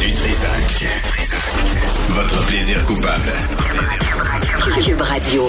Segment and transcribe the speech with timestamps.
[0.00, 0.86] Du Trisac.
[2.08, 3.32] Votre plaisir coupable.
[4.82, 5.42] Cube Radio.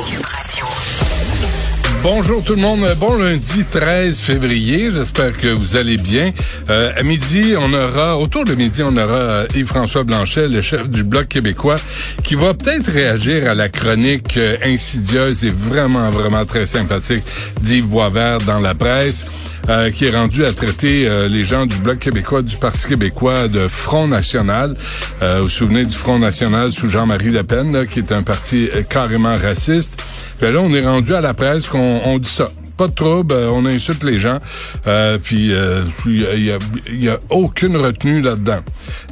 [2.04, 6.32] Bonjour tout le monde, bon lundi 13 février, j'espère que vous allez bien.
[6.70, 10.90] Euh, à midi, on aura, autour de midi, on aura euh, Yves-François Blanchet, le chef
[10.90, 11.78] du Bloc québécois,
[12.24, 17.24] qui va peut-être réagir à la chronique euh, insidieuse et vraiment, vraiment très sympathique
[17.62, 19.26] d'Yves Boisvert dans la presse.
[19.72, 23.48] Euh, qui est rendu à traiter euh, les gens du Bloc québécois, du Parti québécois
[23.48, 24.76] de Front National.
[25.22, 28.22] Euh, vous vous souvenez du Front National sous Jean-Marie Le Pen, là, qui est un
[28.22, 30.04] parti euh, carrément raciste.
[30.40, 32.52] Puis là, on est rendu à la presse qu'on on dit ça.
[32.78, 34.40] Pas de trouble, euh, on insulte les gens,
[34.88, 36.58] euh, puis euh, il y, a,
[36.90, 38.60] y a aucune retenue là-dedans.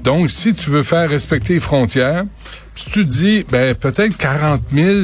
[0.04, 2.24] Donc, si tu veux faire respecter les frontières,
[2.74, 5.00] si tu dis, ben peut-être 40 000,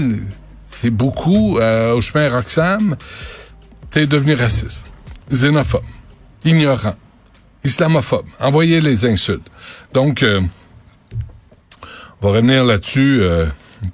[0.64, 2.95] c'est beaucoup euh, au chemin Roxham,
[3.92, 4.88] t'es devenu raciste,
[5.31, 5.83] xénophobe,
[6.43, 6.95] ignorant,
[7.63, 8.25] islamophobe.
[8.39, 9.47] Envoyez les insultes.
[9.93, 10.41] Donc, euh,
[12.21, 13.47] on va revenir là-dessus euh,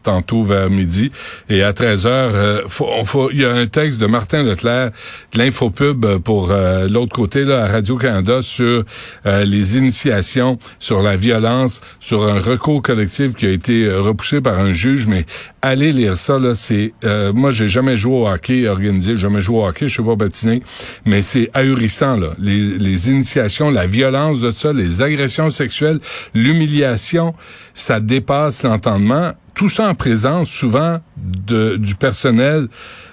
[0.03, 1.11] tantôt vers midi.
[1.49, 4.91] Et à 13 heures, euh, faut, faut, il y a un texte de Martin Leclerc
[5.33, 8.83] de l'Infopub pour euh, l'autre côté, là, à Radio-Canada, sur
[9.25, 14.41] euh, les initiations, sur la violence, sur un recours collectif qui a été euh, repoussé
[14.41, 15.07] par un juge.
[15.07, 15.25] Mais
[15.61, 16.93] allez lire ça, là, c'est...
[17.03, 20.15] euh, moi, j'ai jamais joué au hockey organisé, jamais joué au hockey, je sais pas
[20.15, 20.61] patiner,
[21.05, 22.29] mais c'est ahurissant, là.
[22.39, 25.99] Les, les initiations, la violence de ça, les agressions sexuelles,
[26.33, 27.33] l'humiliation,
[27.73, 29.31] ça dépasse l'entendement.
[29.61, 32.67] Tout ça en présence, souvent, de, du personnel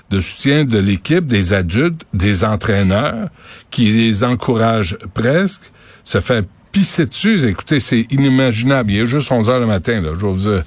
[0.09, 3.29] de soutien de l'équipe, des adultes, des entraîneurs,
[3.71, 5.71] qui les encouragent presque,
[6.05, 7.47] se fait pisser dessus.
[7.47, 8.93] Écoutez, c'est inimaginable.
[8.93, 10.13] Il est juste 11 heures le matin, là.
[10.19, 10.63] Je vais vous euh,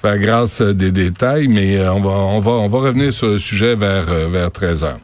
[0.00, 3.26] faire grâce euh, des détails, mais euh, on va on va on va revenir sur
[3.26, 5.00] le sujet vers vers 13 heures.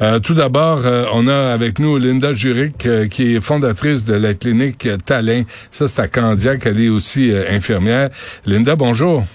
[0.00, 0.80] Euh, tout d'abord,
[1.12, 5.42] on a avec nous Linda Juric, qui est fondatrice de la clinique Talin.
[5.70, 6.64] Ça, c'est à Candiac.
[6.64, 8.08] Elle est aussi infirmière.
[8.46, 9.26] Linda, bonjour.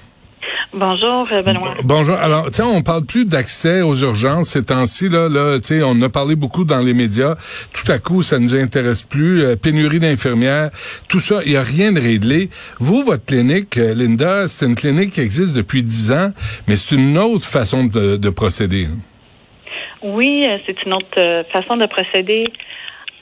[0.74, 1.76] Bonjour, euh, Benoît.
[1.84, 2.16] Bonjour.
[2.16, 5.08] Alors, tiens, on parle plus d'accès aux urgences ces temps-ci.
[5.08, 7.36] Là, là, tu sais, on a parlé beaucoup dans les médias.
[7.74, 9.44] Tout à coup, ça nous intéresse plus.
[9.44, 10.72] Euh, pénurie d'infirmières,
[11.08, 12.50] tout ça, il y a rien de réglé.
[12.80, 16.32] Vous, votre clinique, euh, Linda, c'est une clinique qui existe depuis dix ans,
[16.68, 18.88] mais c'est une autre façon de, de procéder.
[20.02, 22.46] Oui, c'est une autre façon de procéder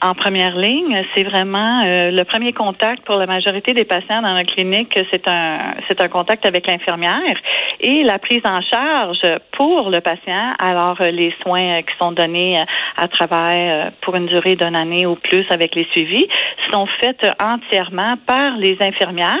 [0.02, 1.04] en première ligne.
[1.14, 4.98] C'est vraiment euh, le premier contact pour la majorité des patients dans la clinique.
[5.12, 7.36] C'est un c'est un contact avec l'infirmière
[7.80, 10.54] et la prise en charge pour le patient.
[10.58, 12.64] Alors euh, les soins euh, qui sont donnés euh,
[12.96, 16.26] à travers pour une durée d'une année ou plus avec les suivis
[16.72, 19.36] sont faits entièrement par les infirmières.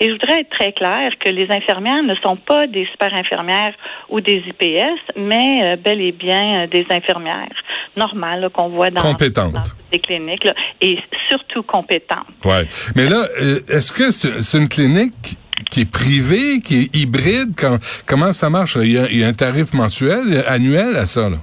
[0.00, 3.74] Et je voudrais être très claire que les infirmières ne sont pas des super infirmières
[4.08, 7.48] ou des IPS, mais bel et bien des infirmières
[7.96, 9.52] normales qu'on voit dans, Compétentes.
[9.52, 9.62] dans
[10.00, 12.26] cliniques là, et surtout compétentes.
[12.44, 12.66] Ouais.
[12.96, 15.36] Mais là, euh, est-ce que c'est une clinique
[15.70, 17.54] qui est privée, qui est hybride?
[17.58, 18.76] Quand- comment ça marche?
[18.76, 21.36] Il y, a, il y a un tarif mensuel, annuel à ça, là?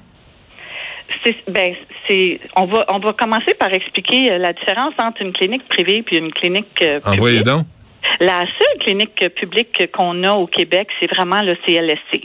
[1.23, 1.73] C'est, ben,
[2.07, 6.03] c'est, on va, on va commencer par expliquer euh, la différence entre une clinique privée
[6.03, 7.45] puis une clinique euh, Envoyez publique.
[7.55, 7.65] donc.
[8.19, 12.23] La seule clinique publique qu'on a au Québec, c'est vraiment le CLSC.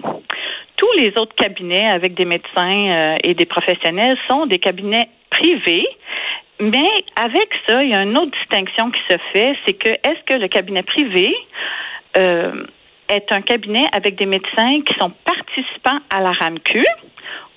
[0.77, 5.87] Tous les autres cabinets avec des médecins euh, et des professionnels sont des cabinets privés.
[6.61, 10.23] Mais avec ça, il y a une autre distinction qui se fait, c'est que est-ce
[10.27, 11.35] que le cabinet privé
[12.17, 12.65] euh,
[13.09, 16.85] est un cabinet avec des médecins qui sont participants à la RAMQ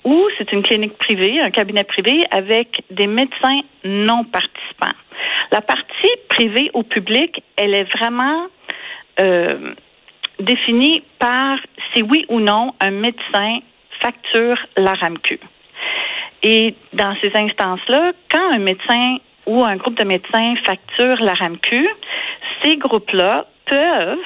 [0.04, 4.96] ou c'est une clinique privée, un cabinet privé avec des médecins non participants?
[5.52, 8.46] La partie privée ou publique, elle est vraiment
[9.20, 9.72] euh,
[10.40, 11.58] définie par
[11.92, 13.58] si oui ou non un médecin
[14.00, 15.38] facture la RAMQ.
[16.48, 19.16] Et dans ces instances-là, quand un médecin
[19.46, 21.88] ou un groupe de médecins facture la RAMQ,
[22.62, 24.18] ces groupes-là peuvent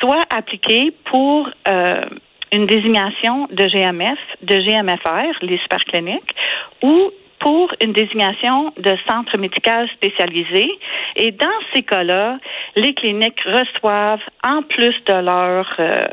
[0.00, 2.04] soit appliquer pour euh,
[2.52, 6.34] une désignation de GMF, de GMFR, les supercliniques,
[6.82, 10.68] ou pour une désignation de centre médical spécialisé.
[11.14, 12.40] Et dans ces cas-là,
[12.74, 16.04] les cliniques reçoivent, en plus de leurs euh,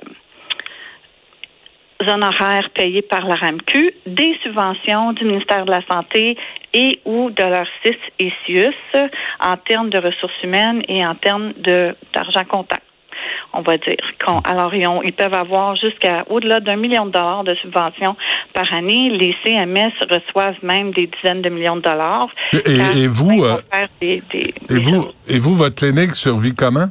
[2.06, 6.38] honoraires payés par la RAMQ, des subventions du ministère de la Santé
[6.74, 8.76] et ou de leur CIS et CIUS
[9.40, 11.54] en termes de ressources humaines et en termes
[12.14, 12.84] d'argent comptable
[13.54, 13.98] on va dire.
[14.46, 18.16] alors, ils, ils, peuvent avoir jusqu'à au-delà d'un million de dollars de subventions
[18.54, 19.10] par année.
[19.10, 22.30] Les CMS reçoivent même des dizaines de millions de dollars.
[22.54, 23.58] Et, vous, euh,
[24.02, 24.20] et,
[24.70, 26.88] vous et vous, votre clinique survit comment?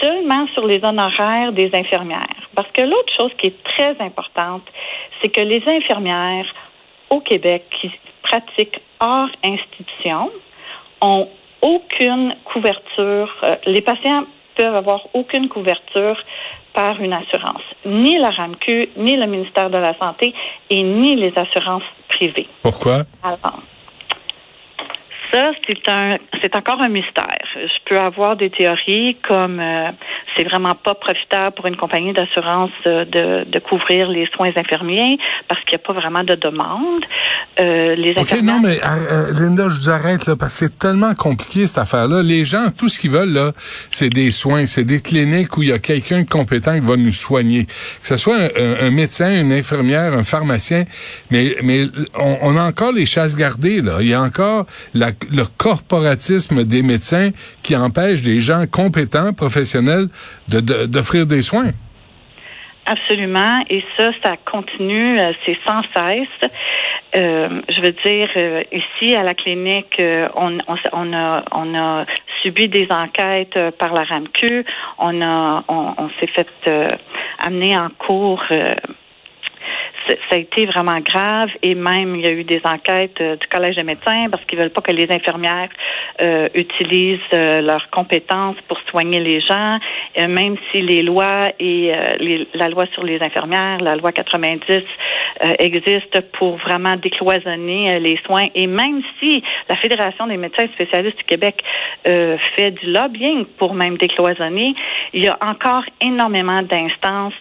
[0.00, 2.37] Seulement sur les honoraires des infirmières.
[2.58, 4.64] Parce que l'autre chose qui est très importante,
[5.22, 6.52] c'est que les infirmières
[7.08, 7.88] au Québec qui
[8.20, 10.28] pratiquent hors institution
[11.00, 11.28] ont
[11.62, 13.32] aucune couverture.
[13.44, 14.24] Euh, les patients
[14.56, 16.20] peuvent avoir aucune couverture
[16.74, 17.62] par une assurance.
[17.86, 20.34] Ni la RAMQ, ni le ministère de la Santé
[20.68, 22.48] et ni les assurances privées.
[22.64, 23.04] Pourquoi?
[23.22, 23.62] Alors,
[25.32, 27.47] ça, c'est un, c'est encore un mystère.
[27.66, 29.90] Je peux avoir des théories comme euh,
[30.36, 35.18] c'est vraiment pas profitable pour une compagnie d'assurance euh, de, de, couvrir les soins infirmiers
[35.48, 37.04] parce qu'il n'y a pas vraiment de demande.
[37.60, 41.14] Euh, les OK, non, mais euh, Linda, je vous arrête là parce que c'est tellement
[41.14, 42.22] compliqué cette affaire-là.
[42.22, 43.52] Les gens, tout ce qu'ils veulent là,
[43.90, 46.96] c'est des soins, c'est des cliniques où il y a quelqu'un de compétent qui va
[46.96, 47.66] nous soigner.
[47.66, 50.84] Que ce soit un, un médecin, une infirmière, un pharmacien,
[51.30, 53.98] mais mais on, on a encore les chasses gardées là.
[54.00, 57.30] Il y a encore la le corporatisme des médecins
[57.62, 60.08] qui empêche des gens compétents, professionnels,
[60.48, 61.72] d'offrir des soins.
[62.88, 63.62] Absolument.
[63.68, 66.50] Et ça, ça continue, euh, c'est sans cesse.
[67.16, 70.00] Euh, je veux dire, euh, ici à la clinique,
[70.34, 72.06] on, a, on a
[72.42, 74.64] subi des enquêtes par la RAMQ.
[74.98, 76.48] On on, s'est fait
[77.38, 78.42] amener en cours
[80.08, 83.46] ça a été vraiment grave et même il y a eu des enquêtes euh, du
[83.48, 85.68] Collège des médecins parce qu'ils veulent pas que les infirmières
[86.20, 89.78] euh, utilisent euh, leurs compétences pour soigner les gens,
[90.28, 91.92] même si les lois et
[92.54, 94.82] la loi sur les infirmières, la loi 90
[95.58, 98.46] existe pour vraiment décloisonner les soins.
[98.54, 101.62] Et même si la Fédération des médecins spécialistes du Québec
[102.04, 104.74] fait du lobbying pour même décloisonner,
[105.12, 107.34] il y a encore énormément d'instances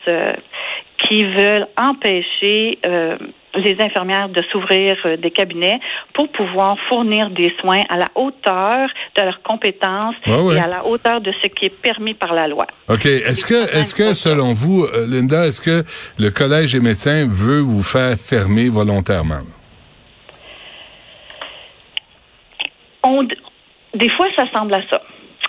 [0.98, 3.18] qui veulent empêcher euh,
[3.56, 5.80] les infirmières de s'ouvrir euh, des cabinets
[6.14, 11.22] pour pouvoir fournir des soins à la hauteur de leurs compétences et à la hauteur
[11.22, 12.68] de ce qui est permis par la loi.
[12.90, 13.06] OK.
[13.06, 15.84] Est-ce que, est-ce que, selon vous, euh, Linda, est-ce que
[16.22, 19.42] le Collège des médecins veut vous faire fermer volontairement?
[23.04, 23.24] On,
[23.94, 25.02] des fois, ça semble à ça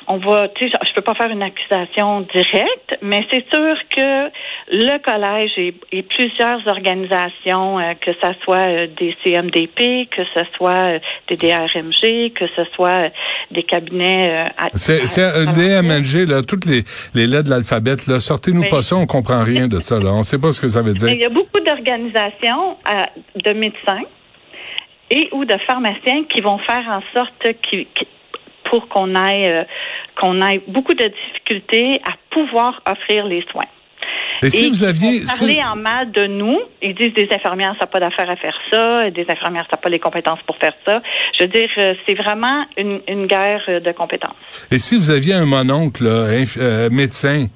[0.08, 4.30] on va, tu sais, je peux pas faire une accusation directe, mais c'est sûr que
[4.72, 10.96] le collège et, plusieurs organisations, euh, que ce soit euh, des CMDP, que ce soit
[10.96, 13.10] euh, des DRMG, que ce soit
[13.50, 14.46] des cabinets.
[14.74, 16.82] c'est DRMG là, toutes les,
[17.14, 20.22] les lettres de l'alphabet là, sortez-nous pas ça, on comprend rien de ça là, on
[20.22, 21.10] sait pas ce que ça veut dire.
[21.10, 22.78] Il y a beaucoup d'organisations
[23.44, 24.02] de médecins
[25.10, 27.86] et ou de pharmaciens qui vont faire en sorte qu'ils
[28.70, 29.64] pour qu'on ait, euh,
[30.20, 33.64] qu'on ait beaucoup de difficultés à pouvoir offrir les soins.
[34.42, 38.00] Et si vous aviez parler en mal de nous, ils disent des infirmières ça pas
[38.00, 41.02] d'affaires à faire ça, des infirmières ça pas les compétences pour faire ça.
[41.36, 44.66] Je veux dire, euh, c'est vraiment une, une guerre de compétences.
[44.70, 47.46] Et si vous aviez un mononcle euh, médecin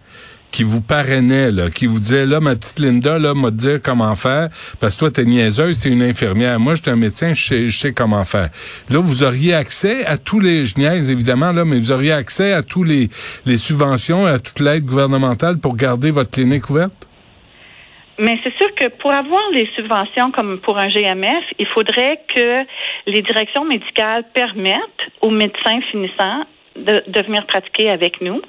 [0.52, 4.14] qui vous parrainait, là, qui vous disait, là, ma petite Linda, là, m'a dire comment
[4.14, 4.48] faire,
[4.80, 6.60] parce que toi, t'es niaiseuse, t'es une infirmière.
[6.60, 8.50] Moi, je suis un médecin, je sais, je sais comment faire.
[8.90, 12.52] Là, vous auriez accès à tous les, je niaise, évidemment, là, mais vous auriez accès
[12.52, 13.08] à tous les,
[13.46, 17.08] les subventions, à toute l'aide gouvernementale pour garder votre clinique ouverte?
[18.18, 22.62] Mais c'est sûr que pour avoir les subventions comme pour un GMF, il faudrait que
[23.06, 24.76] les directions médicales permettent
[25.22, 26.44] aux médecins finissants
[26.76, 28.40] de, de venir pratiquer avec nous.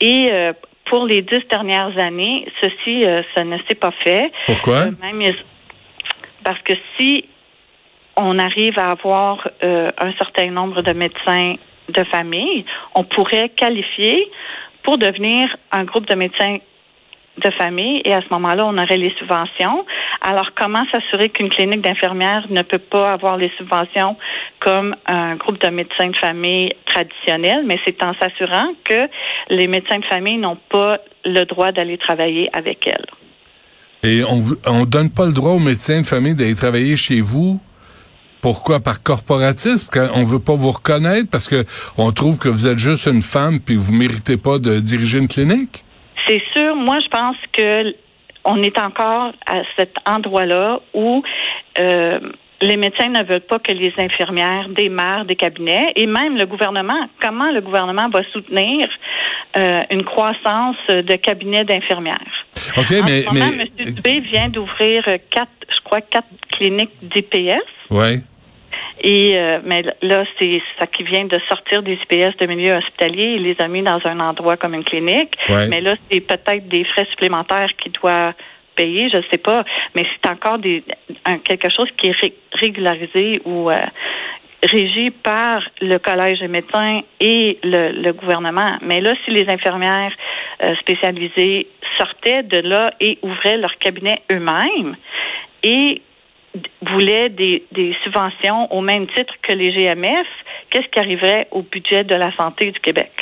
[0.00, 0.52] Et euh,
[0.86, 4.32] pour les dix dernières années, ceci, euh, ça ne s'est pas fait.
[4.46, 4.86] Pourquoi?
[6.44, 7.24] Parce que si
[8.16, 11.54] on arrive à avoir euh, un certain nombre de médecins
[11.88, 12.64] de famille,
[12.94, 14.30] on pourrait qualifier
[14.82, 16.58] pour devenir un groupe de médecins
[17.38, 19.84] de famille et à ce moment-là, on aurait les subventions.
[20.20, 24.16] Alors, comment s'assurer qu'une clinique d'infirmières ne peut pas avoir les subventions
[24.60, 29.08] comme un groupe de médecins de famille traditionnel, mais c'est en s'assurant que
[29.50, 33.06] les médecins de famille n'ont pas le droit d'aller travailler avec elles.
[34.02, 37.60] Et on ne donne pas le droit aux médecins de famille d'aller travailler chez vous?
[38.40, 38.78] Pourquoi?
[38.80, 39.88] Par corporatisme?
[40.14, 41.64] On veut pas vous reconnaître parce que
[41.98, 45.26] on trouve que vous êtes juste une femme puis vous méritez pas de diriger une
[45.26, 45.82] clinique?
[46.26, 46.74] C'est sûr.
[46.74, 47.94] Moi, je pense que
[48.44, 51.22] on est encore à cet endroit-là où
[51.80, 52.20] euh,
[52.60, 57.08] les médecins ne veulent pas que les infirmières démarrent des cabinets et même le gouvernement.
[57.20, 58.88] Comment le gouvernement va soutenir
[59.56, 62.46] euh, une croissance de cabinets d'infirmières?
[62.76, 63.94] OK, mais, ce moment, M.
[63.94, 67.62] Dubé vient d'ouvrir quatre, je crois, quatre cliniques d'IPS.
[67.90, 68.22] Oui.
[69.00, 73.36] Et euh, mais là, c'est ça qui vient de sortir des IPS de milieu hospitalier.
[73.36, 75.36] Il les a mis dans un endroit comme une clinique.
[75.48, 78.32] Mais là, c'est peut-être des frais supplémentaires qu'il doit
[78.74, 79.64] payer, je ne sais pas.
[79.94, 80.82] Mais c'est encore des
[81.44, 83.76] quelque chose qui est régularisé ou euh,
[84.62, 88.76] régi par le collège des médecins et le, gouvernement.
[88.82, 90.12] Mais là, si les infirmières
[90.62, 94.96] euh, spécialisées sortaient de là et ouvraient leur cabinet eux-mêmes
[95.62, 96.02] et
[96.82, 100.26] voulaient des, des subventions au même titre que les GMF,
[100.70, 103.12] qu'est-ce qui arriverait au budget de la santé du Québec?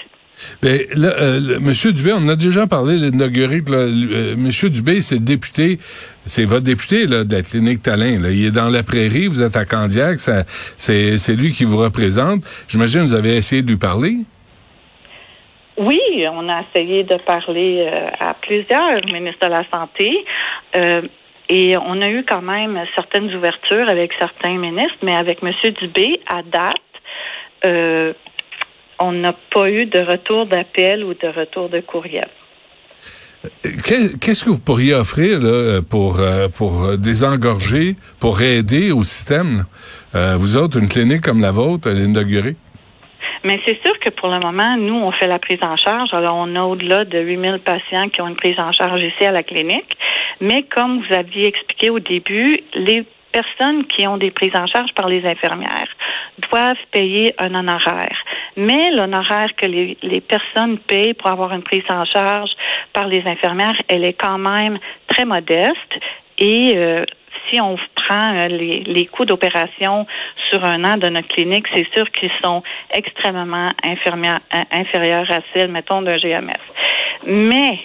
[0.63, 3.59] Mais là, euh, Monsieur Dubé, on a déjà parlé de l'inaugurer.
[3.71, 5.79] Euh, Monsieur Dubé, c'est le député,
[6.27, 8.21] c'est votre député là, de la clinique Talin.
[8.21, 8.31] Là.
[8.31, 12.43] Il est dans la prairie, vous êtes à Candiac, c'est, lui qui vous représente.
[12.69, 14.17] J'imagine que vous avez essayé de lui parler.
[15.77, 16.01] Oui,
[16.33, 20.25] on a essayé de parler euh, à plusieurs ministres de la Santé.
[21.51, 25.53] Euh, et on a eu quand même certaines ouvertures avec certains ministres, mais avec M.
[25.81, 26.75] Dubé, à date,
[27.67, 28.13] euh,
[28.99, 32.29] on n'a pas eu de retour d'appel ou de retour de courriel.
[33.63, 35.39] Qu'est-ce que vous pourriez offrir
[35.91, 39.67] pour euh, pour désengorger, pour aider au système?
[40.15, 42.57] Euh, vous autres, une clinique comme la vôtre, l'inaugurer?
[43.45, 46.13] Mais c'est sûr que pour le moment, nous, on fait la prise en charge.
[46.15, 49.33] Alors, on a au-delà de 8000 patients qui ont une prise en charge ici à
[49.33, 49.97] la clinique.
[50.41, 54.93] Mais comme vous aviez expliqué au début, les personnes qui ont des prises en charge
[54.95, 55.89] par les infirmières
[56.51, 58.17] doivent payer un honoraire.
[58.57, 62.51] Mais l'honoraire que les, les, personnes payent pour avoir une prise en charge
[62.93, 65.93] par les infirmières, elle est quand même très modeste
[66.39, 67.05] et euh,
[67.51, 70.07] si on prend euh, les, les coûts d'opération
[70.51, 72.63] sur un an de notre clinique, c'est sûr qu'ils sont
[72.93, 73.71] extrêmement
[74.73, 76.51] inférieurs à celles, mettons, d'un GMS.
[77.27, 77.79] Mais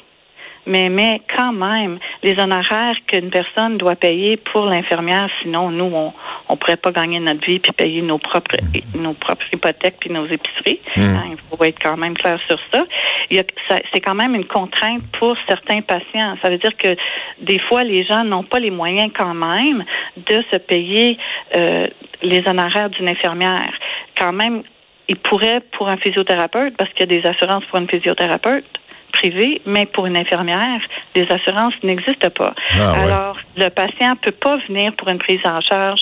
[0.65, 6.13] mais, mais quand même, les honoraires qu'une personne doit payer pour l'infirmière, sinon nous, on
[6.50, 9.01] on pourrait pas gagner notre vie puis payer nos propres mm.
[9.01, 10.82] nos propres hypothèques puis nos épiceries.
[10.98, 11.01] Mm.
[11.01, 12.86] Hein, il faut être quand même clair sur ça.
[13.29, 16.36] c'est quand même une contrainte pour certains patients.
[16.41, 16.96] Ça veut dire que
[17.41, 19.86] des fois, les gens n'ont pas les moyens quand même
[20.18, 21.18] de se payer
[21.56, 21.88] euh,
[22.22, 23.72] les honoraires d'une infirmière.
[24.18, 24.63] Quand même,
[25.08, 28.65] ils pourraient pour un physiothérapeute, parce qu'il y a des assurances pour une physiothérapeute,
[29.12, 30.82] privé, mais pour une infirmière,
[31.15, 32.53] les assurances n'existent pas.
[32.72, 36.00] Ah, Alors, le patient peut pas venir pour une prise en charge.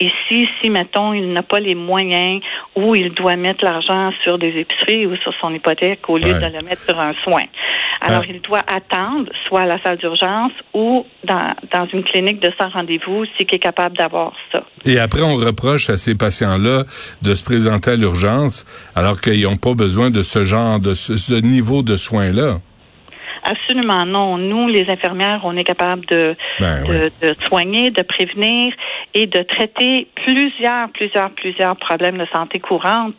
[0.00, 2.40] Et si, si, mettons, il n'a pas les moyens
[2.76, 6.56] ou il doit mettre l'argent sur des épiceries ou sur son hypothèque au lieu de
[6.56, 7.42] le mettre sur un soin.
[8.00, 12.52] Alors, il doit attendre soit à la salle d'urgence ou dans, dans une clinique de
[12.60, 14.62] sans rendez-vous s'il est capable d'avoir ça.
[14.84, 16.84] Et après, on reproche à ces patients-là
[17.22, 21.34] de se présenter à l'urgence alors qu'ils n'ont pas besoin de ce genre, de ce
[21.40, 22.58] niveau de soins-là.
[23.48, 24.36] Absolument non.
[24.36, 28.74] Nous, les infirmières, on est capable de, ben de, soigner, de prévenir
[29.14, 33.16] et de traiter plusieurs, plusieurs, plusieurs problèmes de santé courante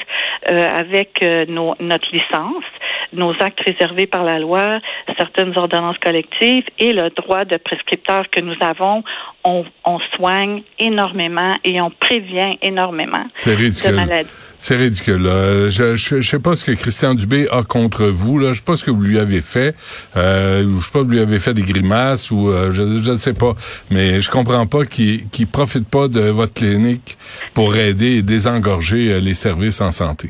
[0.49, 2.63] euh, avec euh, nos, notre licence,
[3.13, 4.79] nos actes réservés par la loi,
[5.17, 9.03] certaines ordonnances collectives et le droit de prescripteur que nous avons.
[9.43, 14.29] On, on soigne énormément et on prévient énormément de maladies.
[14.57, 15.21] C'est ridicule.
[15.23, 18.37] Je, je, sais pas ce que Christian Dubé a contre vous.
[18.37, 18.49] Là.
[18.49, 19.73] Je sais pas ce que vous lui avez fait.
[20.19, 23.33] Euh, je sais pas vous lui avez fait des grimaces ou euh, je ne sais
[23.33, 23.53] pas.
[23.91, 27.17] Mais je comprends pas qu'il qu profite pas de votre clinique
[27.53, 30.29] pour aider et désengorger euh, les services en santé.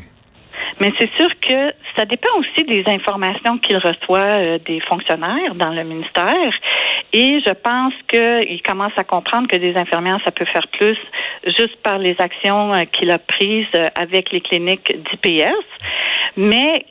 [0.79, 5.71] Mais c'est sûr que ça dépend aussi des informations qu'il reçoit euh, des fonctionnaires dans
[5.71, 6.53] le ministère.
[7.11, 10.97] Et je pense qu'il commence à comprendre que des infirmières, ça peut faire plus
[11.57, 13.65] juste par les actions qu'il a prises
[13.95, 15.65] avec les cliniques d'IPS.
[16.37, 16.85] Mais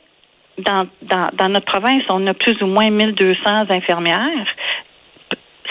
[0.65, 4.47] dans, dans, dans notre province, on a plus ou moins 1200 infirmières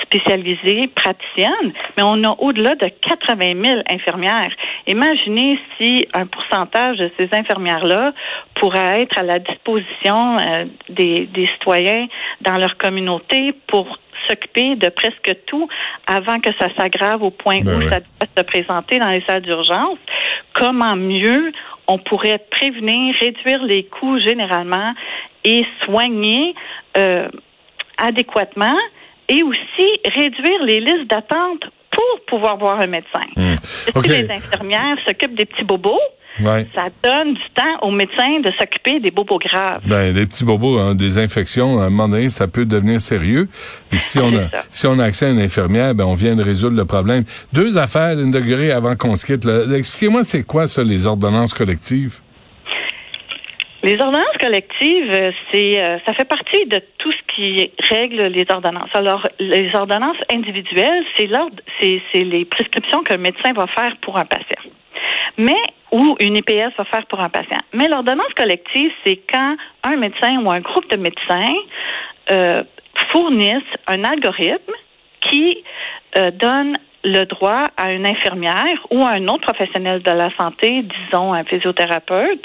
[0.03, 4.51] spécialisées, praticiennes, mais on a au-delà de 80 000 infirmières.
[4.87, 8.13] Imaginez si un pourcentage de ces infirmières-là
[8.55, 12.07] pourrait être à la disposition euh, des, des citoyens
[12.41, 15.69] dans leur communauté pour s'occuper de presque tout
[16.07, 19.43] avant que ça s'aggrave au point ben où ça doit se présenter dans les salles
[19.43, 19.99] d'urgence.
[20.53, 21.53] Comment mieux
[21.87, 24.93] on pourrait prévenir, réduire les coûts généralement
[25.45, 26.55] et soigner
[26.97, 27.29] euh,
[27.97, 28.77] adéquatement
[29.29, 33.27] et aussi réduire les listes d'attente pour pouvoir voir un médecin?
[33.37, 33.55] Hmm.
[33.57, 35.99] Si les infirmières s'occupent des petits bobos,
[36.41, 36.67] Ouais.
[36.75, 39.83] ça donne du temps aux médecins de s'occuper des bobos graves.
[39.87, 43.49] Ben, les petits bobos, hein, des infections, à un moment donné, ça peut devenir sérieux.
[43.91, 44.63] Puis si on a, ça.
[44.71, 47.25] si on a accès à une infirmière, ben, on vient de résoudre le problème.
[47.53, 48.39] Deux affaires, Linda
[48.75, 49.47] avant qu'on se quitte.
[49.47, 52.21] Expliquez-moi, c'est quoi ça, les ordonnances collectives?
[53.83, 58.45] Les ordonnances collectives, euh, c'est euh, ça fait partie de tout ce qui règle les
[58.51, 58.91] ordonnances.
[58.93, 64.19] Alors, les ordonnances individuelles, c'est l'ordre, c'est, c'est les prescriptions qu'un médecin va faire pour
[64.19, 64.63] un patient.
[65.39, 67.61] Mais ou une IPS va faire pour un patient.
[67.73, 71.55] Mais l'ordonnance collective, c'est quand un médecin ou un groupe de médecins
[72.31, 72.63] euh,
[73.11, 74.73] fournissent un algorithme
[75.21, 75.65] qui
[76.17, 80.83] euh, donne le droit à une infirmière ou à un autre professionnel de la santé,
[80.83, 82.45] disons un physiothérapeute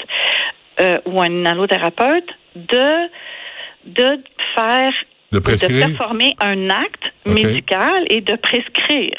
[0.80, 3.08] euh, ou un allothérapeute, de
[3.84, 4.22] de
[4.54, 4.94] faire
[5.32, 5.88] De prescrire?
[5.88, 9.18] performer un acte médical et de prescrire.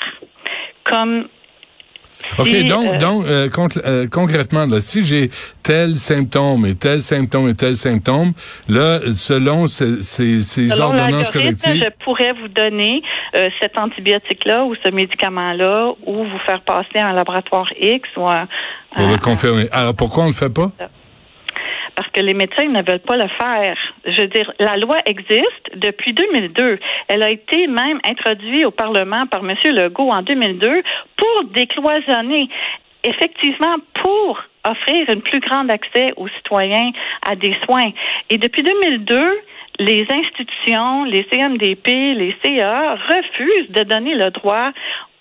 [0.83, 1.27] Comme
[2.39, 3.49] OK, si, donc, euh, donc euh,
[3.85, 5.29] euh, concrètement, là, si j'ai
[5.63, 8.33] tel symptôme et tel symptôme et tel symptôme,
[8.67, 13.01] là, selon ces, ces, ces Selon ordonnances collectives, je pourrais vous donner
[13.35, 18.27] euh, cet antibiotique-là ou ce médicament-là ou vous faire passer à un laboratoire X ou
[18.27, 18.47] un,
[18.95, 19.67] pour un- le confirmer.
[19.71, 20.71] Alors, pourquoi on le fait pas?
[21.95, 23.77] Parce que les médecins ne veulent pas le faire.
[24.05, 26.79] Je veux dire, la loi existe depuis 2002.
[27.07, 29.55] Elle a été même introduite au Parlement par M.
[29.65, 30.83] Legault en 2002
[31.15, 32.49] pour décloisonner,
[33.03, 36.91] effectivement, pour offrir un plus grand accès aux citoyens
[37.27, 37.91] à des soins.
[38.29, 39.41] Et depuis 2002,
[39.79, 44.71] les institutions, les CMDP, les CA refusent de donner le droit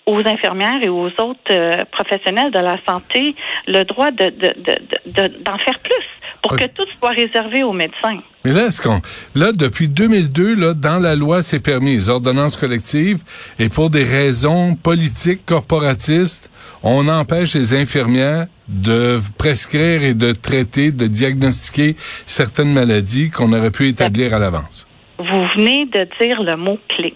[0.05, 3.35] aux infirmières et aux autres euh, professionnels de la santé
[3.67, 4.77] le droit de, de, de,
[5.11, 6.05] de- d'en faire plus
[6.41, 8.19] pour que tout soit réservé aux médecins.
[8.43, 9.01] Mais là, est-ce qu'on,
[9.33, 13.23] là, depuis 2002, là, dans la loi, c'est permis, les ordonnances collectives,
[13.57, 16.51] et pour des raisons politiques, corporatistes,
[16.83, 21.95] on empêche les infirmières de prescrire et de traiter, de diagnostiquer
[22.27, 24.87] certaines maladies qu'on aurait pu établir à l'avance.
[25.17, 27.14] Vous venez de dire le mot clé.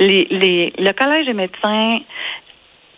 [0.00, 1.98] Les, les, le Collège des médecins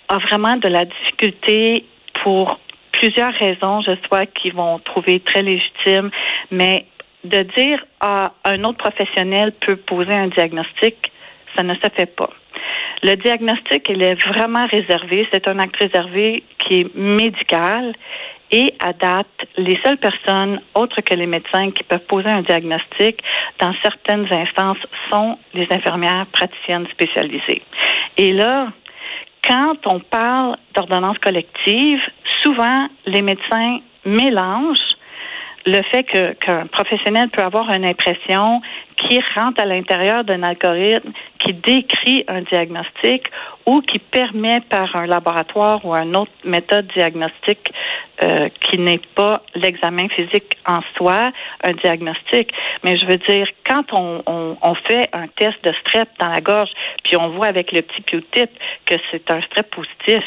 [0.09, 1.85] a vraiment de la difficulté
[2.23, 2.59] pour
[2.93, 6.11] plusieurs raisons, je crois, qu'ils vont trouver très légitimes,
[6.51, 6.87] mais
[7.25, 10.97] de dire à un autre professionnel peut poser un diagnostic,
[11.57, 12.31] ça ne se fait pas.
[13.03, 15.27] Le diagnostic, il est vraiment réservé.
[15.33, 17.95] C'est un acte réservé qui est médical.
[18.53, 23.23] Et à date, les seules personnes autres que les médecins qui peuvent poser un diagnostic
[23.61, 24.79] dans certaines instances
[25.11, 27.63] sont les infirmières praticiennes spécialisées.
[28.17, 28.69] Et là,
[29.47, 32.01] quand on parle d'ordonnance collective,
[32.43, 34.97] souvent les médecins mélangent
[35.67, 38.61] le fait que qu'un professionnel peut avoir une impression
[38.97, 43.25] qui rentre à l'intérieur d'un algorithme qui décrit un diagnostic
[43.67, 47.73] ou qui permet par un laboratoire ou une autre méthode diagnostique
[48.23, 51.33] euh, qui n'est pas l'examen physique en soi,
[51.65, 52.53] un diagnostic.
[52.85, 56.41] Mais je veux dire, quand on, on, on fait un test de strep dans la
[56.41, 56.71] gorge,
[57.05, 58.51] puis on voit avec le petit Q-tip
[58.85, 60.25] que c'est un strep positif,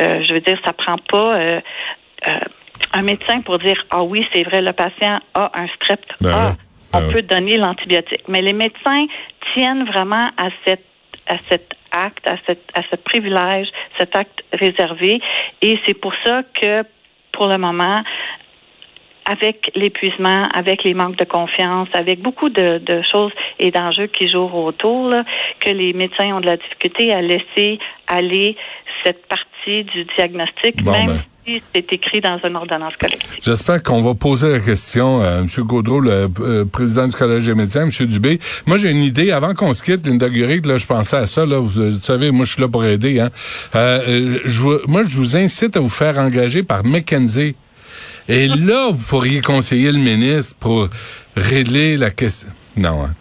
[0.00, 1.60] euh, je veux dire, ça prend pas euh,
[2.92, 6.48] un médecin pour dire ah oui, c'est vrai, le patient a un strep Ben A.
[6.48, 6.52] ouais.
[6.92, 8.24] Ben on peut donner l'antibiotique.
[8.26, 9.06] Mais les médecins
[9.54, 10.84] tiennent vraiment à cette
[11.26, 15.20] à cet acte, à, cette, à ce privilège, cet acte réservé.
[15.62, 16.82] Et c'est pour ça que,
[17.32, 18.02] pour le moment,
[19.26, 24.28] avec l'épuisement, avec les manques de confiance, avec beaucoup de, de choses et d'enjeux qui
[24.28, 25.24] jouent autour, là,
[25.60, 28.56] que les médecins ont de la difficulté à laisser aller
[29.04, 31.20] cette partie du diagnostic, Bon, même ben.
[31.72, 33.38] C'est écrit dans ordonnance collective.
[33.42, 35.46] J'espère qu'on va poser la question à M.
[35.60, 38.06] Gaudreau, le euh, président du Collège des médecins, M.
[38.06, 38.38] Dubé.
[38.66, 39.30] Moi, j'ai une idée.
[39.32, 41.46] Avant qu'on se quitte, Linda là, je pensais à ça.
[41.46, 43.20] Là, vous, vous savez, moi, je suis là pour aider.
[43.20, 43.30] Hein.
[43.74, 47.54] Euh, euh, je, moi, je vous incite à vous faire engager par McKenzie.
[48.28, 50.88] Et là, vous pourriez conseiller le ministre pour
[51.36, 52.48] régler la question.
[52.76, 53.14] Non, hein.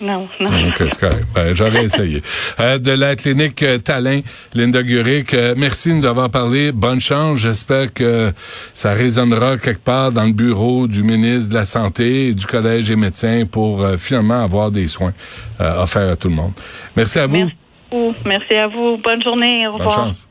[0.00, 0.50] Non, non.
[0.68, 1.26] OK, c'est correct.
[1.34, 2.22] Ben, J'aurais essayé.
[2.60, 4.20] Euh, de la clinique euh, Talin,
[4.54, 6.70] Linda Gurick, euh, merci de nous avoir parlé.
[6.72, 7.38] Bonne chance.
[7.38, 8.30] J'espère que
[8.74, 12.88] ça résonnera quelque part dans le bureau du ministre de la Santé et du Collège
[12.88, 15.14] des médecins pour euh, finalement avoir des soins
[15.60, 16.52] euh, offerts à tout le monde.
[16.94, 17.48] Merci à vous.
[18.24, 18.98] Merci à vous.
[19.02, 19.66] Bonne journée.
[19.66, 20.06] Au Bonne revoir.
[20.08, 20.28] chance.